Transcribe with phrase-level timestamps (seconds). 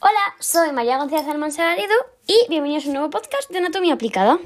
[0.00, 1.52] Hola, soy María González Alman
[2.26, 4.40] y bienvenidos a un nuevo podcast de Anatomía Aplicada.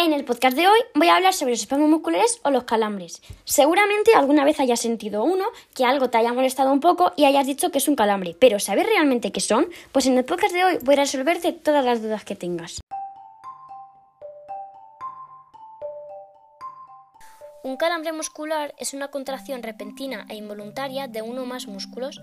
[0.00, 3.20] En el podcast de hoy voy a hablar sobre los espasmos musculares o los calambres.
[3.42, 7.48] Seguramente alguna vez hayas sentido uno, que algo te haya molestado un poco y hayas
[7.48, 9.66] dicho que es un calambre, pero ¿sabes realmente qué son?
[9.90, 12.80] Pues en el podcast de hoy voy a resolverte todas las dudas que tengas.
[17.64, 22.20] Un calambre muscular es una contracción repentina e involuntaria de uno o más músculos.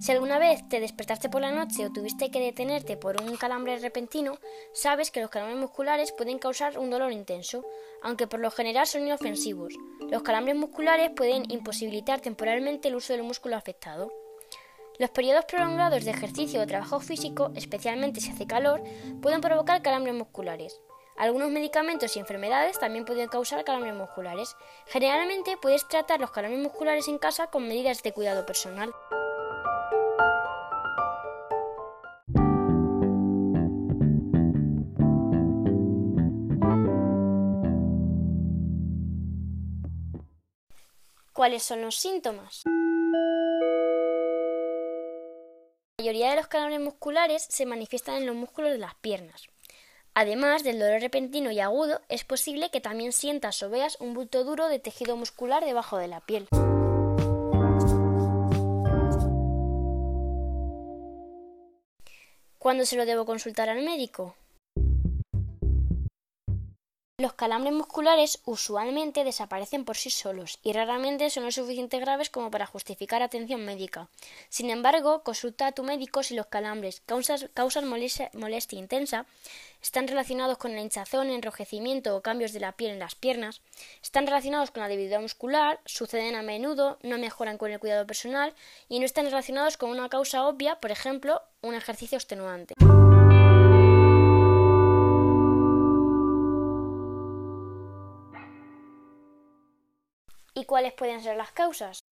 [0.00, 3.78] Si alguna vez te despertaste por la noche o tuviste que detenerte por un calambre
[3.78, 4.38] repentino,
[4.72, 7.64] sabes que los calambres musculares pueden causar un dolor intenso,
[8.02, 9.74] aunque por lo general son inofensivos.
[10.08, 14.12] Los calambres musculares pueden imposibilitar temporalmente el uso del músculo afectado.
[14.98, 18.82] Los periodos prolongados de ejercicio o trabajo físico, especialmente si hace calor,
[19.20, 20.80] pueden provocar calambres musculares.
[21.16, 24.54] Algunos medicamentos y enfermedades también pueden causar calambres musculares.
[24.86, 28.92] Generalmente puedes tratar los calambres musculares en casa con medidas de cuidado personal.
[41.38, 42.62] ¿Cuáles son los síntomas?
[45.96, 49.46] La mayoría de los calambres musculares se manifiestan en los músculos de las piernas.
[50.14, 54.42] Además del dolor repentino y agudo, es posible que también sientas o veas un bulto
[54.42, 56.48] duro de tejido muscular debajo de la piel.
[62.58, 64.34] ¿Cuándo se lo debo consultar al médico?
[67.20, 72.52] Los calambres musculares usualmente desaparecen por sí solos y raramente son lo suficientemente graves como
[72.52, 74.06] para justificar atención médica.
[74.50, 77.02] Sin embargo, consulta a tu médico si los calambres
[77.54, 78.30] causan molestia,
[78.78, 79.26] intensa,
[79.82, 83.62] están relacionados con la hinchazón, enrojecimiento o cambios de la piel en las piernas,
[84.00, 88.54] están relacionados con la debilidad muscular, suceden a menudo, no mejoran con el cuidado personal
[88.88, 92.74] y no están relacionados con una causa obvia, por ejemplo, un ejercicio extenuante.
[100.58, 102.04] ¿Y cuáles pueden ser las causas?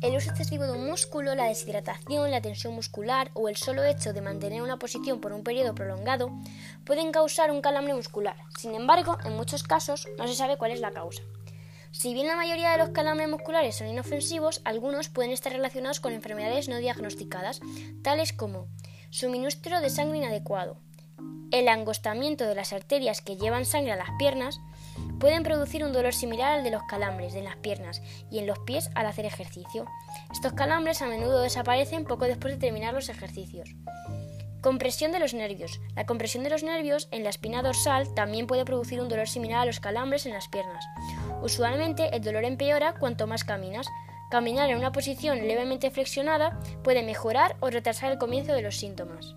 [0.00, 4.14] El uso excesivo de un músculo, la deshidratación, la tensión muscular o el solo hecho
[4.14, 6.30] de mantener una posición por un periodo prolongado
[6.86, 8.36] pueden causar un calambre muscular.
[8.58, 11.22] Sin embargo, en muchos casos no se sabe cuál es la causa.
[11.94, 16.12] Si bien la mayoría de los calambres musculares son inofensivos, algunos pueden estar relacionados con
[16.12, 17.60] enfermedades no diagnosticadas,
[18.02, 18.66] tales como
[19.10, 20.76] suministro de sangre inadecuado,
[21.52, 24.58] el angostamiento de las arterias que llevan sangre a las piernas,
[25.20, 28.58] pueden producir un dolor similar al de los calambres de las piernas y en los
[28.58, 29.86] pies al hacer ejercicio.
[30.32, 33.70] Estos calambres a menudo desaparecen poco después de terminar los ejercicios.
[34.60, 35.80] Compresión de los nervios.
[35.94, 39.60] La compresión de los nervios en la espina dorsal también puede producir un dolor similar
[39.60, 40.84] a los calambres en las piernas.
[41.44, 43.86] Usualmente el dolor empeora cuanto más caminas.
[44.30, 49.36] Caminar en una posición levemente flexionada puede mejorar o retrasar el comienzo de los síntomas.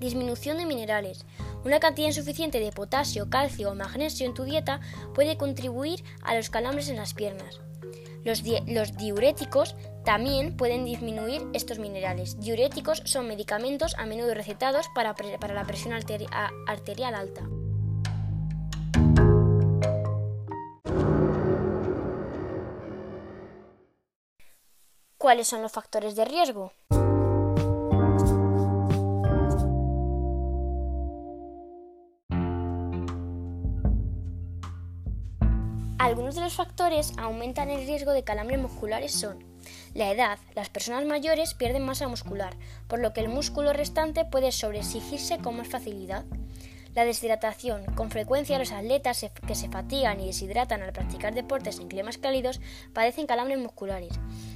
[0.00, 1.24] Disminución de minerales.
[1.64, 4.80] Una cantidad insuficiente de potasio, calcio o magnesio en tu dieta
[5.14, 7.60] puede contribuir a los calambres en las piernas.
[8.24, 8.42] Los,
[8.96, 12.40] diuréticos también pueden disminuir estos minerales.
[12.40, 15.14] Diuréticos son medicamentos a menudo recetados para,
[15.54, 17.48] la presión arterial alta.
[25.18, 26.72] ¿Cuáles son los factores de riesgo?
[35.98, 39.44] Algunos de los factores aumentan el riesgo de calambres musculares son
[39.92, 40.38] la edad.
[40.54, 42.54] Las personas mayores pierden masa muscular,
[42.86, 46.26] por lo que el músculo restante puede sobreexigirse con más facilidad.
[46.94, 47.84] La deshidratación.
[47.96, 52.60] Con frecuencia los atletas que se fatigan y deshidratan al practicar deportes en climas cálidos
[52.92, 54.12] padecen calambres musculares.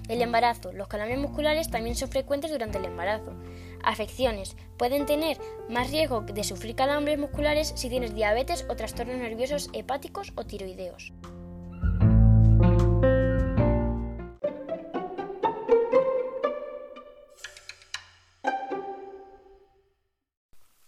[0.08, 0.72] El embarazo.
[0.72, 3.32] Los calambres musculares también son frecuentes durante el embarazo.
[3.82, 4.56] Afecciones.
[4.76, 5.38] Pueden tener
[5.68, 11.12] más riesgo de sufrir calambres musculares si tienes diabetes o trastornos nerviosos hepáticos o tiroideos.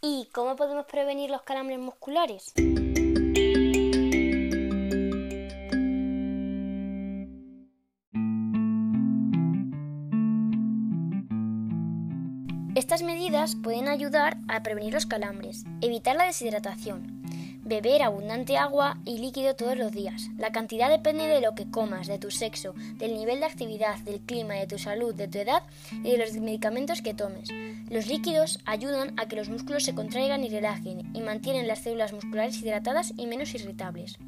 [0.01, 2.53] ¿Y cómo podemos prevenir los calambres musculares?
[12.85, 17.23] Estas medidas pueden ayudar a prevenir los calambres, evitar la deshidratación,
[17.65, 20.29] beber abundante agua y líquido todos los días.
[20.37, 24.21] La cantidad depende de lo que comas, de tu sexo, del nivel de actividad, del
[24.21, 27.49] clima, de tu salud, de tu edad y de los medicamentos que tomes.
[27.89, 32.13] Los líquidos ayudan a que los músculos se contraigan y relajen y mantienen las células
[32.13, 34.19] musculares hidratadas y menos irritables.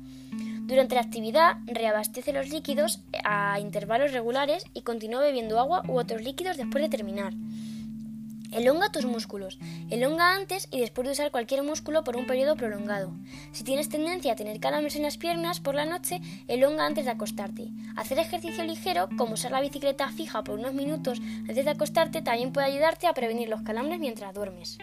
[0.63, 6.23] Durante la actividad, reabastece los líquidos a intervalos regulares y continúa bebiendo agua u otros
[6.23, 7.35] líquidos después de terminar.
[8.57, 9.59] Elonga tus músculos.
[9.91, 13.13] Elonga antes y después de usar cualquier músculo por un periodo prolongado.
[13.53, 17.11] Si tienes tendencia a tener calambres en las piernas por la noche, elonga antes de
[17.11, 17.69] acostarte.
[17.97, 22.55] Hacer ejercicio ligero, como usar la bicicleta fija por unos minutos antes de acostarte, también
[22.55, 24.79] puede ayudarte a prevenir los calambres mientras duermes.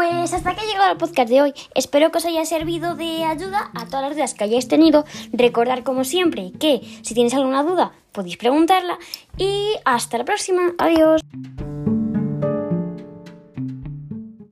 [0.00, 1.52] Pues hasta aquí ha llegado el podcast de hoy.
[1.74, 5.04] Espero que os haya servido de ayuda a todas las dudas que hayáis tenido.
[5.30, 8.98] Recordar como siempre que si tienes alguna duda podéis preguntarla
[9.36, 10.72] y hasta la próxima.
[10.78, 11.20] Adiós.